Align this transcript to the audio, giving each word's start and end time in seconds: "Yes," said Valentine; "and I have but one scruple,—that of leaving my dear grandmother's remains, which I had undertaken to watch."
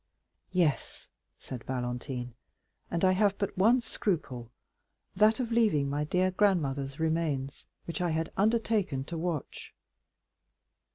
"Yes," 0.51 1.09
said 1.37 1.63
Valentine; 1.65 2.33
"and 2.89 3.05
I 3.05 3.11
have 3.11 3.37
but 3.37 3.55
one 3.55 3.81
scruple,—that 3.81 5.39
of 5.39 5.51
leaving 5.51 5.91
my 5.91 6.05
dear 6.05 6.31
grandmother's 6.31 6.99
remains, 6.99 7.67
which 7.85 8.01
I 8.01 8.09
had 8.09 8.31
undertaken 8.35 9.03
to 9.03 9.17
watch." 9.19 9.75